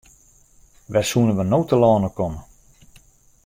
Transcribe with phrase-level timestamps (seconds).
[0.91, 2.41] Wêr soenen we no telâne komme?